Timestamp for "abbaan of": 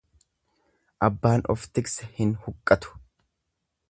1.07-1.67